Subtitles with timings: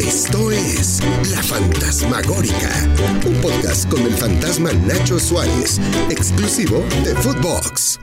[0.00, 1.00] Esto es
[1.34, 2.70] La Fantasmagórica,
[3.26, 5.80] un podcast con el fantasma Nacho Suárez,
[6.10, 7.98] exclusivo de Footbox.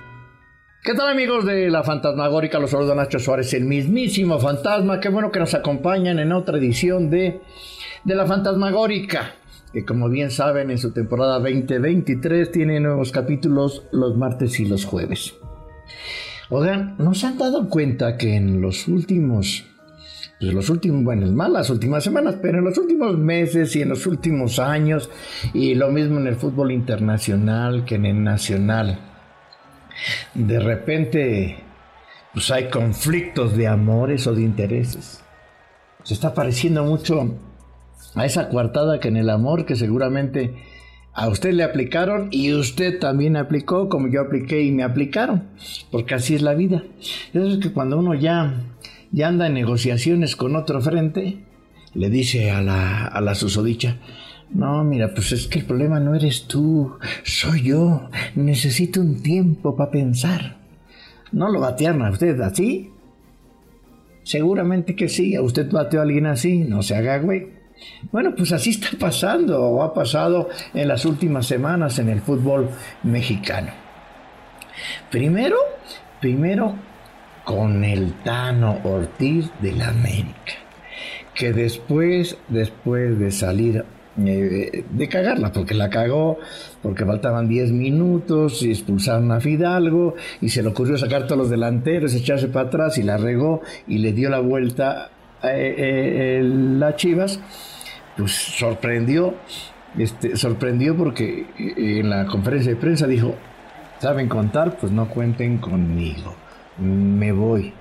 [0.84, 2.60] ¿Qué tal amigos de La Fantasmagórica?
[2.60, 5.00] Los saluda Nacho Suárez, el mismísimo fantasma.
[5.00, 7.42] Qué bueno que nos acompañan en otra edición de,
[8.04, 9.36] de La Fantasmagórica
[9.74, 14.86] que como bien saben en su temporada 2023 tiene nuevos capítulos los martes y los
[14.86, 15.34] jueves.
[16.50, 19.66] Oigan, ¿nos han dado cuenta que en los últimos,
[20.44, 23.90] pues los últimos, bueno, más las últimas semanas, pero en los últimos meses y en
[23.90, 25.10] los últimos años,
[25.54, 29.00] y lo mismo en el fútbol internacional que en el nacional,
[30.34, 31.58] de repente,
[32.34, 35.24] pues hay conflictos de amores o de intereses.
[36.04, 37.38] Se está pareciendo mucho
[38.16, 40.56] a esa coartada que en el amor que seguramente
[41.14, 45.52] a usted le aplicaron y usted también aplicó como yo apliqué y me aplicaron,
[45.90, 46.84] porque así es la vida.
[47.34, 48.62] es que cuando uno ya,
[49.14, 51.38] ya anda en negociaciones con otro frente,
[51.94, 53.98] le dice a la, a la susodicha,
[54.50, 58.10] no, mira, pues es que el problema no eres tú, soy yo.
[58.36, 60.58] Necesito un tiempo para pensar.
[61.32, 62.92] ¿No lo batearon a usted así?
[64.24, 65.36] Seguramente que sí.
[65.36, 66.60] ¿A usted bateó a alguien así?
[66.60, 67.48] No se haga, güey.
[68.12, 72.70] Bueno, pues así está pasando o ha pasado en las últimas semanas en el fútbol
[73.02, 73.72] mexicano.
[75.10, 75.58] Primero,
[76.22, 76.76] primero
[77.44, 80.54] con el Tano Ortiz de la América,
[81.34, 83.86] que después, después de salir
[84.24, 86.38] eh, de cagarla, porque la cagó,
[86.82, 91.50] porque faltaban 10 minutos y expulsaron a Fidalgo y se le ocurrió sacar todos los
[91.50, 95.10] delanteros, echarse para atrás y la regó y le dio la vuelta
[95.42, 97.40] a eh, eh, las Chivas
[98.18, 99.36] pues sorprendió,
[99.98, 103.36] este, sorprendió porque eh, en la conferencia de prensa dijo,
[104.00, 106.36] saben contar, pues no cuenten conmigo,
[106.78, 107.74] me voy.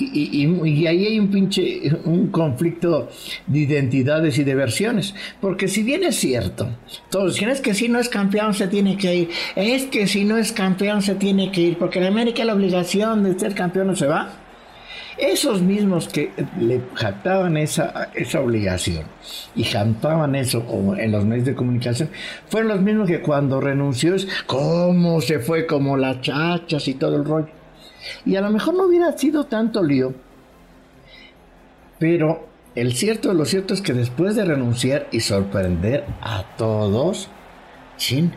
[0.00, 3.08] Y, y, ahí hay un pinche, un conflicto
[3.46, 5.14] de identidades y de versiones.
[5.40, 6.70] Porque si bien es cierto,
[7.10, 10.24] todos dicen, es que si no es campeón se tiene que ir, es que si
[10.24, 13.88] no es campeón se tiene que ir, porque en América la obligación de ser campeón
[13.88, 14.30] no se va.
[15.18, 19.04] Esos mismos que le jactaban esa, esa obligación
[19.54, 20.64] y jactaban eso
[20.98, 22.08] en los medios de comunicación,
[22.48, 27.16] fueron los mismos que cuando renunció es cómo se fue como las chachas y todo
[27.16, 27.59] el rollo.
[28.24, 30.14] Y a lo mejor no hubiera sido tanto lío,
[31.98, 37.28] pero el cierto lo cierto es que después de renunciar y sorprender a todos,
[37.96, 38.32] chin,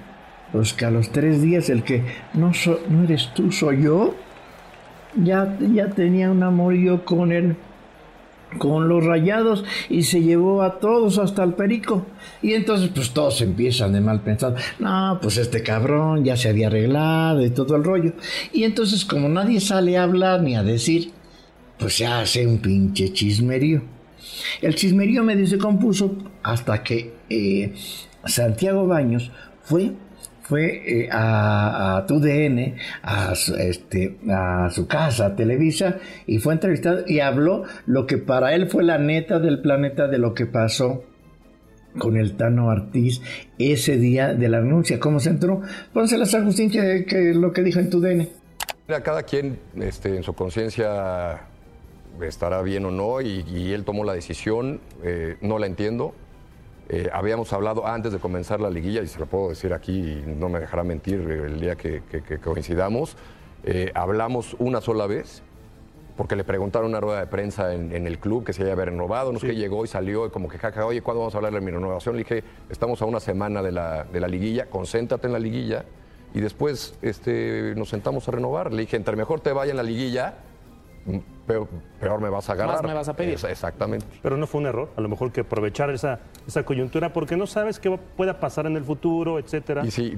[0.51, 2.03] pues que a los tres días el que
[2.33, 2.51] no,
[2.89, 4.15] no eres tú, soy yo,
[5.15, 7.55] ya, ya tenía un amorío con él,
[8.57, 12.05] con los rayados y se llevó a todos hasta el perico.
[12.41, 16.67] Y entonces pues todos empiezan de mal pensado, no, pues este cabrón ya se había
[16.67, 18.13] arreglado y todo el rollo.
[18.51, 21.11] Y entonces como nadie sale a hablar ni a decir,
[21.77, 23.81] pues se hace un pinche chismerío.
[24.61, 27.73] El chismerío medio se compuso hasta que eh,
[28.25, 29.31] Santiago Baños
[29.63, 29.93] fue
[30.53, 35.97] fue eh, a, a TUDN, a, este, a su casa, Televisa,
[36.27, 40.19] y fue entrevistado y habló lo que para él fue la neta del planeta de
[40.19, 41.05] lo que pasó
[41.97, 43.19] con el Tano Ortiz
[43.57, 44.99] ese día de la anuncia.
[44.99, 45.61] ¿Cómo se entró?
[45.91, 48.29] Pónselas a Agustín que, que lo que dijo en TUDN.
[49.03, 51.47] cada quien este, en su conciencia
[52.21, 56.13] estará bien o no y, él tomó la decisión, eh, no la entiendo,
[56.95, 60.23] eh, habíamos hablado antes de comenzar la liguilla, y se lo puedo decir aquí, y
[60.27, 62.03] no me dejará mentir el día que,
[62.43, 63.17] coincidamos.
[63.63, 65.41] Eh, hablamos una sola vez,
[66.15, 69.39] porque le preguntaron una rueda de prensa en, el club que se había renovado, no
[69.39, 71.61] sé qué llegó y salió, y como que jaja, oye, ¿cuándo vamos a hablar de
[71.61, 72.15] mi renovación?
[72.15, 75.85] Le dije, estamos a una semana de la, de la liguilla, concéntrate en la liguilla,
[76.35, 78.71] y después este, nos sentamos a renovar.
[78.71, 80.35] Le dije, entre mejor te vaya en la liguilla,
[81.45, 82.75] peor, me vas a agarrar.
[82.75, 83.33] Más me vas a pedir.
[83.33, 84.05] exactamente.
[84.21, 87.47] Pero no fue un error, a lo mejor que aprovechar esa, esa coyuntura porque no
[87.47, 89.85] sabes qué pueda pasar en el futuro, etcétera.
[89.85, 90.15] Y si,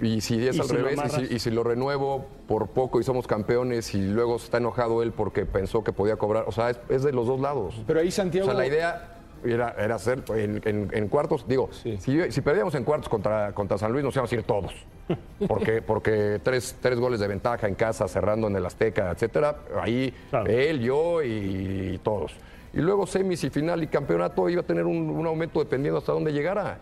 [0.00, 1.00] y, si es al revés,
[1.30, 5.44] y si, lo renuevo por poco y somos campeones y luego está enojado él porque
[5.44, 7.82] pensó que podía cobrar, o sea, es, de los dos lados.
[7.86, 8.48] Pero ahí Santiago...
[8.48, 13.08] O sea, la idea era, era hacer en, cuartos, digo, si, si, perdíamos en cuartos
[13.08, 14.72] contra, contra San Luis nos íbamos a ir todos.
[15.48, 20.14] Porque, porque tres, tres goles de ventaja en casa, cerrando en el Azteca, etcétera, ahí
[20.46, 22.32] él, yo y, todos.
[22.72, 26.12] Y luego semis y final y campeonato iba a tener un, un aumento dependiendo hasta
[26.12, 26.78] dónde llegara.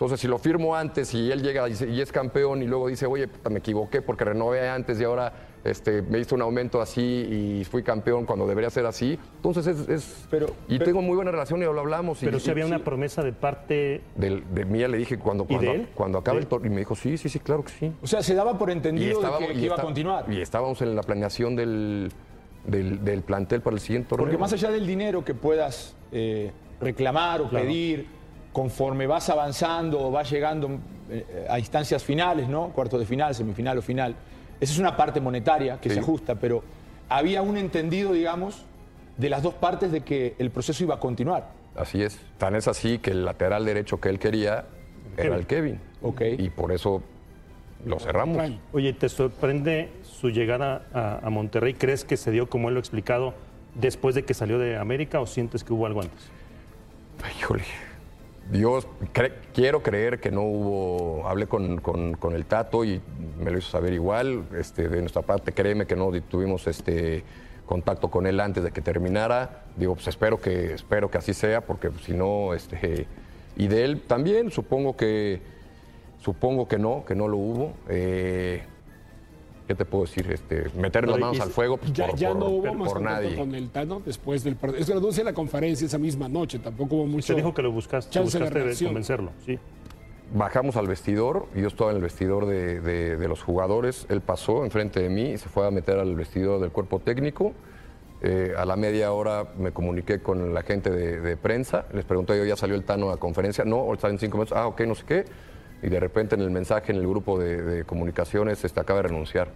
[0.00, 3.28] Entonces, si lo firmo antes y él llega y, es campeón y luego dice, oye,
[3.50, 5.30] me equivoqué porque renové antes y ahora
[5.64, 9.18] este, me hizo un aumento así y fui campeón cuando debería ser así.
[9.36, 10.26] Entonces es...
[10.30, 12.18] pero, y tengo muy buena relación y lo hablamos.
[12.20, 14.02] Pero si había una promesa de parte...
[14.16, 17.18] De, de mía le dije cuando, cuando, cuando acabe el torneo y me dijo, sí,
[17.18, 17.92] sí, sí, claro que sí.
[18.02, 20.32] O sea, se daba por entendido que, iba a continuar.
[20.32, 22.10] Y estábamos en la planeación del,
[22.66, 24.26] del, plantel para el siguiente torneo.
[24.26, 25.96] Porque más allá del dinero que puedas...
[26.12, 28.06] Eh, reclamar o pedir
[28.52, 30.80] conforme vas avanzando o vas llegando
[31.10, 32.70] eh, a instancias finales, ¿no?
[32.70, 34.16] Cuarto de final, semifinal o final.
[34.60, 36.62] Esa es una parte monetaria que se ajusta, pero
[37.08, 38.64] había un entendido, digamos,
[39.16, 41.50] de las dos partes de que el proceso iba a continuar.
[41.76, 42.18] Así es.
[42.38, 44.66] Tan es así que el lateral derecho que él quería
[45.16, 45.80] era el Kevin.
[46.02, 46.22] Ok.
[46.38, 47.02] Y por eso
[47.84, 48.50] lo cerramos.
[48.72, 51.74] Oye, ¿te sorprende su llegada a, Monterrey?
[51.74, 53.34] ¿Crees que se dio como él lo ha explicado
[53.74, 56.28] después de que salió de América o sientes que hubo algo antes?
[57.38, 57.64] híjole.
[58.50, 58.88] Dios,
[59.54, 61.28] quiero creer que no hubo.
[61.28, 63.00] Hablé con, el Tato y
[63.38, 64.44] me lo hizo saber igual.
[64.58, 67.22] Este, de nuestra parte, créeme que no tuvimos este
[67.66, 69.64] contacto con él antes de que terminara.
[69.76, 73.06] Digo, pues espero que, espero que así sea, porque si no, este,
[73.56, 75.40] y de él también, supongo que,
[76.18, 77.74] supongo que no, que no lo hubo.
[77.88, 78.64] Eh,
[79.70, 80.28] ¿Qué te puedo decir?
[80.32, 83.36] Este, meter las manos al fuego pues, ya, por, ya no hubo más por nadie.
[83.36, 84.80] con el Tano después del partido.
[84.80, 87.28] Es que lo en la conferencia esa misma noche, tampoco hubo mucho.
[87.28, 89.60] Se dijo que lo buscaste, buscaste convencerlo, sí.
[90.34, 94.06] Bajamos al vestidor yo estaba en el vestidor de, los jugadores.
[94.08, 97.52] Él pasó enfrente de mí y se fue a meter al vestidor del cuerpo técnico.
[98.22, 101.86] Eh, a la media hora me comuniqué con la gente de, prensa.
[101.92, 103.64] Les pregunté yo, ¿ya salió el Tano a conferencia?
[103.64, 104.58] No, o está en cinco minutos.
[104.58, 105.24] Ah, ok, no sé qué.
[105.82, 109.48] Y de repente en el mensaje en el grupo de, comunicaciones este, acaba de renunciar.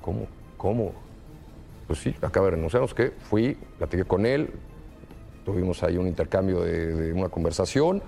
[0.00, 0.26] ¿Cómo?
[0.56, 0.92] ¿Cómo?
[1.86, 2.82] Pues sí, acaba de renunciar.
[2.82, 3.10] No qué.
[3.10, 4.50] Fui, platiqué con él.
[5.44, 8.02] Tuvimos ahí un intercambio de una conversación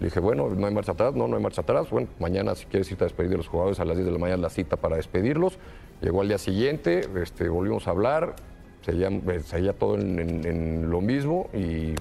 [0.00, 1.88] le dije, bueno, no hay marcha atrás, no, no hay marcha atrás.
[1.90, 4.18] Bueno, mañana si quieres irte a despedir de los jugadores a las 10 de la
[4.18, 5.58] mañana la cita para despedirlos.
[6.00, 8.34] Llegó al día siguiente, este, volvimos a hablar,
[8.82, 11.94] seguía, eh, seguía todo en, lo mismo y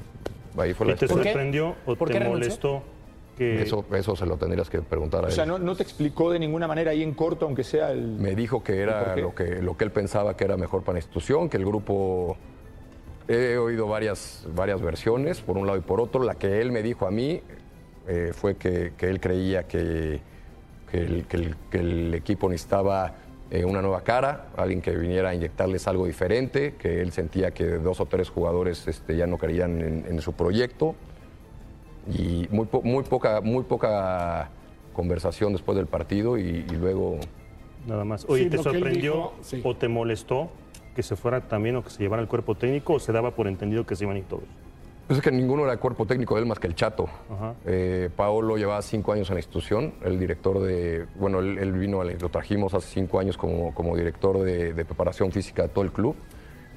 [0.57, 2.83] ahí fue la ¿Y te sorprendió o te molestó?
[3.37, 3.61] Que...
[3.61, 5.33] Eso, eso se lo tendrías que preguntar a él.
[5.33, 8.07] O sea, ¿no, te explicó de ninguna manera ahí en corto, aunque sea el...?
[8.19, 10.99] Me dijo que era lo que, lo que él pensaba que era mejor para la
[10.99, 12.37] institución, que el grupo...
[13.25, 16.23] He oído varias, varias versiones, por un lado y por otro.
[16.23, 17.41] La que él me dijo a mí
[18.07, 20.19] eh, fue que, él creía que,
[20.91, 23.15] el, equipo necesitaba
[23.49, 27.65] eh, una nueva cara, alguien que viniera a inyectarles algo diferente, que él sentía que
[27.65, 30.95] dos o tres jugadores este, ya no creían en, su proyecto.
[32.11, 34.49] Y muy, muy, poca, muy poca
[34.93, 37.17] conversación después del partido y, luego...
[37.87, 38.25] Nada más.
[38.29, 39.33] Oye, ¿te sorprendió
[39.63, 40.49] o te molestó
[40.95, 43.47] que se fuera también o que se llevara el cuerpo técnico o se daba por
[43.47, 44.43] entendido que se iban y todos?
[45.07, 47.09] Pues es que ninguno era cuerpo técnico de él más que el Chato.
[47.65, 52.29] Eh, Paolo llevaba cinco años en la institución, el director de, bueno, él, vino, lo
[52.29, 56.15] trajimos hace cinco años como, como director de, preparación física de todo el club.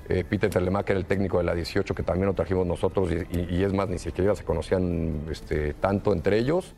[0.08, 3.62] Eh, Peter Telemac era el técnico de la 18, que también lo trajimos nosotros, y,
[3.62, 6.74] es más, ni siquiera se conocían este, tanto entre ellos.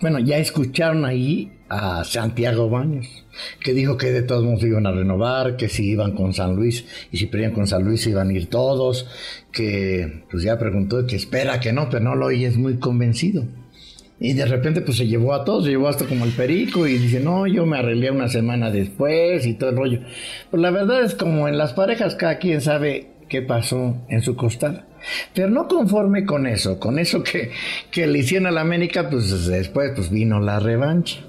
[0.00, 3.26] Bueno, ya escucharon ahí a Santiago Baños,
[3.60, 6.84] que dijo que de todos modos iban a renovar, que si iban con San Luis
[7.10, 9.08] y si perdían con San Luis iban a ir todos,
[9.52, 13.44] que pues ya preguntó que espera que no, pero no lo es muy convencido.
[14.20, 16.98] Y de repente pues se llevó a todos, se llevó hasta como el perico y
[16.98, 20.00] dice, no, yo me arreglé una semana después y todo el rollo.
[20.50, 24.34] Pues la verdad es como en las parejas cada quien sabe qué pasó en su
[24.34, 24.86] costal.
[25.34, 27.50] Pero no conforme con eso, con eso que,
[27.90, 31.20] que le hicieron a la América, pues después pues vino la revancha.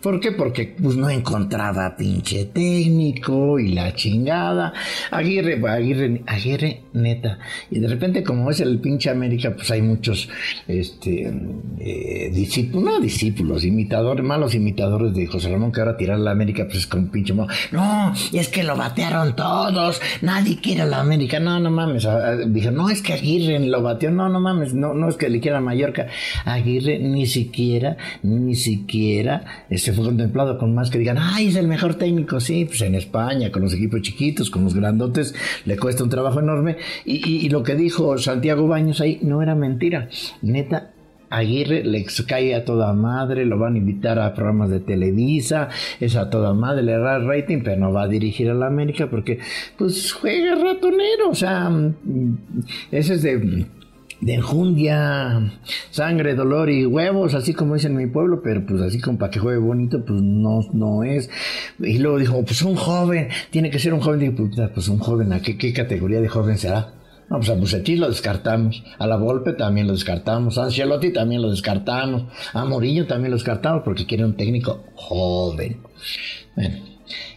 [0.00, 0.32] ¿Por qué?
[0.32, 4.72] Porque pues no encontraba pinche técnico y la chingada.
[5.10, 7.38] Aguirre, Aguirre, Aguirre, neta.
[7.70, 10.28] Y de repente, como es el pinche América, pues hay muchos
[10.68, 11.32] este,
[11.78, 16.64] eh, discípulos, no discípulos, imitadores, malos imitadores de José Ramón, que ahora tirar la América,
[16.64, 17.48] pues es como pinche modo.
[17.72, 21.40] No, es que lo batearon todos, nadie quiere a la América.
[21.40, 22.06] No, no mames.
[22.48, 24.10] Dije, no, es que Aguirre lo bateó.
[24.10, 26.06] No, no mames, no, no es que le quiera Mallorca.
[26.44, 31.68] Aguirre ni siquiera, ni siquiera se fue contemplado con más que digan, ay, es el
[31.68, 36.04] mejor técnico, sí, pues en España, con los equipos chiquitos, con los grandotes, le cuesta
[36.04, 36.76] un trabajo enorme.
[37.04, 40.08] Y, lo que dijo Santiago Baños ahí no era mentira.
[40.42, 40.90] Neta,
[41.30, 45.68] Aguirre le cae a toda madre, lo van a invitar a programas de Televisa,
[46.00, 49.08] es a toda madre, le da rating, pero no va a dirigir a la América
[49.10, 49.38] porque
[49.76, 52.38] pues juega ratonero, o sea, mm,
[52.90, 53.66] ese es de
[54.20, 55.52] de enjundia,
[55.90, 59.30] sangre, dolor y huevos, así como dicen en mi pueblo, pero pues así como para
[59.30, 61.28] que juegue bonito, pues no, no es.
[61.78, 64.20] Y luego dijo, pues un joven, tiene que ser un joven.
[64.20, 66.94] Digo, pues, pues un joven, ¿a qué, categoría de joven será?
[67.28, 71.42] No, pues a Bucetti lo descartamos, a La Volpe también lo descartamos, a Ancelotti también
[71.42, 75.78] lo descartamos, a Morillo también lo descartamos porque quiere un técnico joven.
[76.54, 76.76] Bueno,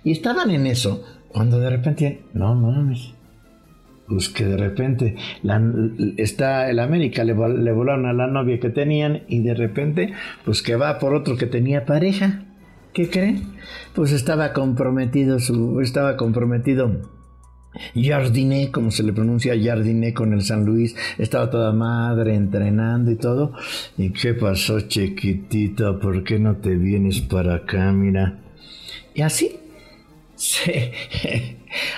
[0.04, 3.14] y estaban en eso cuando de repente, no mames,
[4.08, 5.16] pues que de repente
[6.18, 10.14] está el América, le, volaron a la novia que tenían y de repente,
[10.46, 12.46] pues que va por otro que tenía pareja.
[12.94, 13.54] ¿Qué creen?
[13.94, 15.38] Pues estaba comprometido
[15.82, 17.19] estaba comprometido
[17.96, 23.16] Jardiné, como se le pronuncia Jardiné con el San Luis, estaba toda madre entrenando y
[23.16, 23.54] todo.
[23.98, 26.00] ¿Y qué pasó, chiquitita?
[26.00, 28.40] ¿Por qué no te vienes para acá, mira?
[29.14, 29.60] Y así,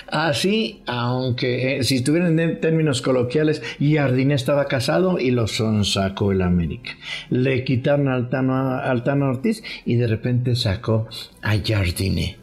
[0.08, 6.42] así, aunque eh, si estuvieran en términos coloquiales, Jardiné estaba casado y lo sacó el
[6.42, 6.92] América.
[7.30, 11.08] Le quitaron al Tano, al Tano Ortiz y de repente sacó
[11.42, 12.41] a Jardiné.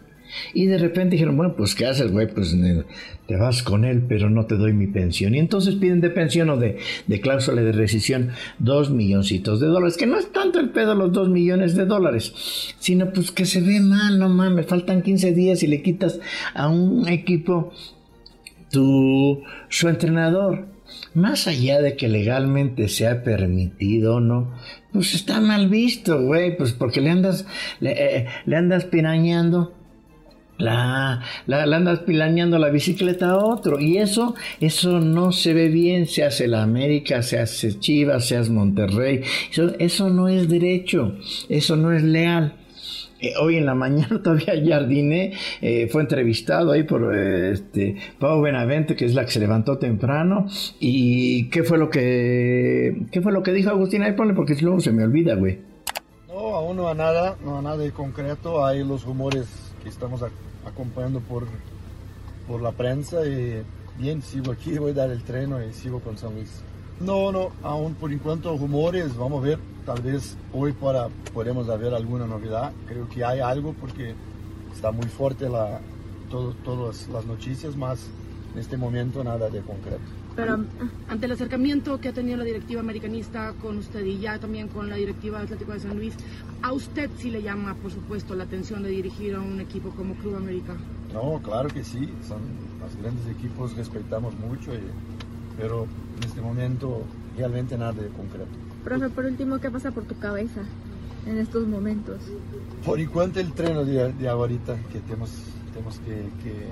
[0.53, 2.27] Y de repente dijeron, bueno, pues ¿qué haces, güey?
[2.27, 2.55] Pues
[3.27, 5.35] te vas con él, pero no te doy mi pensión.
[5.35, 9.97] Y entonces piden de pensión o de, de cláusula de rescisión dos milloncitos de dólares,
[9.97, 12.33] que no es tanto el pedo los dos millones de dólares,
[12.79, 16.19] sino pues que se ve mal, no mames, faltan 15 días y le quitas
[16.53, 17.71] a un equipo
[18.71, 20.67] tu, su entrenador.
[21.13, 24.55] Más allá de que legalmente sea permitido, ¿no?
[24.91, 27.45] Pues está mal visto, güey, pues porque le andas,
[27.79, 29.73] le, eh, le andas pirañando
[30.59, 33.79] la, la, andas pilaneando la bicicleta a otro.
[33.79, 36.05] Y eso eso no se ve bien.
[36.05, 39.21] Se hace la América se hace Chivas se hace Monterrey.
[39.51, 41.15] Eso, eso no es derecho.
[41.49, 42.53] Eso no es leal.
[43.21, 48.41] Eh, hoy en la mañana todavía Jardine eh, fue entrevistado ahí por eh, este Pau
[48.41, 50.47] Benavente que es la que se levantó temprano.
[50.79, 54.79] Y qué fue lo que qué fue lo que dijo Agustín ahí ponle porque luego
[54.79, 55.59] se me olvida güey.
[56.27, 58.65] No aún no a nada no a nada de concreto.
[58.65, 59.47] Hay los rumores
[59.83, 60.23] que estamos
[60.65, 61.47] acompañando por,
[62.47, 63.63] por la prensa y
[63.97, 66.61] bien, sigo aquí, voy a dar el tren y sigo con San Luis.
[66.99, 71.93] No, no, aún por enquanto rumores, vamos a ver, tal vez hoy para, podemos haber
[71.93, 74.13] alguna novedad, creo que hay algo porque
[74.73, 75.79] está muy fuerte la,
[76.29, 78.07] todo, todas las noticias, más
[78.53, 80.18] en este momento nada de concreto.
[80.39, 80.57] Pero
[81.09, 84.89] ante el acercamiento que ha tenido la directiva americanista con usted y ya también con
[84.89, 86.13] la directiva Atlético de San Luis,
[86.61, 90.15] ¿a usted sí le llama, por supuesto, la atención de dirigir a un equipo como
[90.15, 90.77] Club América?
[91.13, 92.39] No, claro que sí, son
[92.79, 94.71] los grandes equipos, respetamos mucho,
[95.57, 97.03] pero en este momento
[97.35, 98.47] realmente nada de concreto.
[98.85, 100.61] Profe, por último, ¿qué pasa por tu cabeza
[101.27, 102.21] en estos momentos?
[102.85, 105.31] Por enquanto el tren de, de ahorita que tenemos,
[105.73, 106.69] tenemos que, que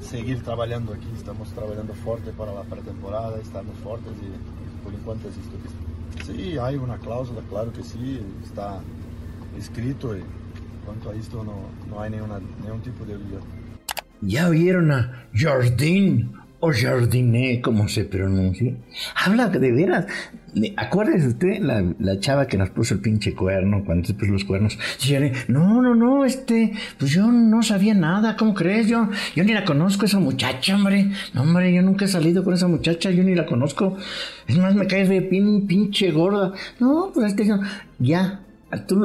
[0.00, 5.36] seguir trabajando aquí, estamos trabajando fuerte para la pretemporada, estamos fuertes y, por enquanto es
[5.36, 8.80] esto que Sí, hay una cláusula, claro que sí, está
[9.56, 10.22] escrito y
[10.84, 11.54] cuanto a esto no,
[11.88, 13.40] no hay ninguna, ningún tipo de duda.
[14.22, 18.74] ¿Ya vieron a Jardín o Jardiné, como se pronuncia?
[19.14, 20.06] Habla de veras
[20.76, 24.44] Acuérdese usted la, la, chava que nos puso el pinche cuerno cuando se puso los
[24.44, 24.78] cuernos.
[25.48, 28.88] no, no, no, este, pues yo no sabía nada, ¿cómo crees?
[28.88, 31.10] Yo, yo ni la conozco esa muchacha, hombre.
[31.34, 33.98] No, hombre, yo nunca he salido con esa muchacha, yo ni la conozco.
[34.46, 36.54] Es más, me caes de pinche gorda.
[36.80, 37.46] No, pues este,
[37.98, 38.40] ya,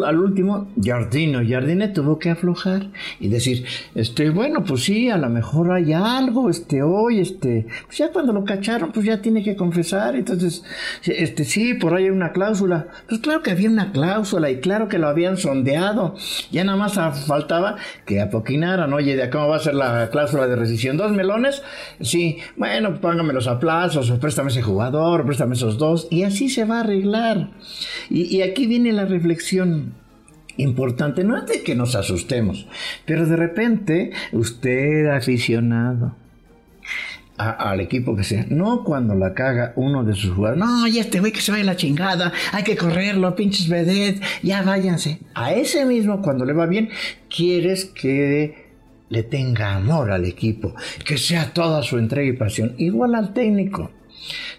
[0.06, 2.88] al último, Jardino, Jardine tuvo que aflojar
[3.20, 7.98] y decir, este, bueno, pues sí, a lo mejor hay algo, este, hoy, este, pues
[7.98, 10.64] ya cuando lo cacharon, pues ya tiene que confesar, entonces,
[11.04, 14.88] este, sí, por ahí hay una cláusula, pues claro que había una cláusula y claro
[14.88, 16.16] que lo habían sondeado,
[16.52, 16.94] ya nada más
[17.26, 20.98] faltaba que apoquinaran, oye, ¿de cómo va a ser la cláusula de rescisión?
[20.98, 21.62] ¿Dos melones?
[22.02, 26.66] Sí, bueno, póngame los aplazos, o préstame ese jugador, préstame esos dos, y así se
[26.66, 27.52] va a arreglar.
[28.10, 29.61] y aquí viene la reflexión
[30.58, 32.68] importante, no es de que nos asustemos,
[33.06, 36.16] pero de repente usted aficionado
[37.38, 41.20] al equipo que sea, no cuando la caga uno de sus jugadores, no, y este
[41.20, 45.20] güey que se vaya la chingada, hay que correrlo, pinches vedet, ya váyanse.
[45.34, 46.90] A ese mismo, cuando le va bien,
[47.36, 48.70] quieres que
[49.10, 53.92] le tenga amor al equipo, que sea toda su entrega y pasión, igual al técnico.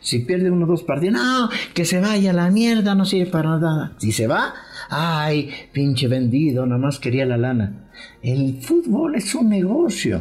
[0.01, 3.51] Si pierde uno o dos partidos, no, que se vaya la mierda, no sirve para
[3.51, 3.93] nada.
[3.99, 4.55] Si se va,
[4.93, 7.91] ay, pinche vendido, nada más quería la lana.
[8.23, 10.21] El fútbol es un negocio.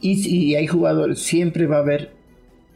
[0.00, 2.12] Y si hay jugadores, siempre va a haber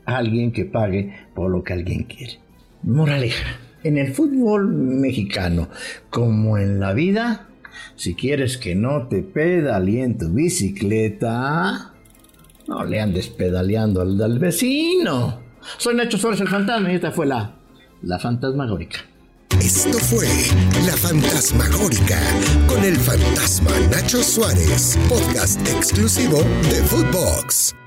[0.05, 2.41] alguien que pague por lo que alguien quiere.
[2.83, 3.59] Moraleja.
[3.85, 5.69] En el fútbol mexicano,
[6.11, 7.49] como en la vida,
[7.97, 11.95] si quieres que no te pedaleen tu bicicleta,
[12.69, 15.41] no le andes pedaleando al vecino.
[15.79, 17.57] Soy Nacho Suárez el Fantasma y esta fue la,
[18.03, 19.12] la Fantasmagórica.
[19.63, 20.27] Esto fue
[20.87, 22.21] La Fantasmagórica
[22.67, 27.82] con el fantasma Nacho Suárez, podcast exclusivo de Footbox.